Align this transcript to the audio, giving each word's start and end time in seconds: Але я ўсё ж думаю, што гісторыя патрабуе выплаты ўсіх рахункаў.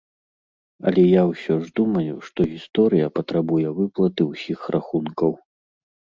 Але 0.91 1.03
я 1.03 1.23
ўсё 1.31 1.57
ж 1.65 1.69
думаю, 1.79 2.15
што 2.31 2.39
гісторыя 2.55 3.11
патрабуе 3.19 3.69
выплаты 3.83 4.21
ўсіх 4.33 4.59
рахункаў. 4.79 5.31